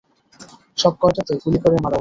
সব 0.77 0.93
কয়টাতে 1.01 1.33
গুলি 1.41 1.57
করে 1.63 1.75
মারা 1.75 1.77
উচিত। 1.77 1.89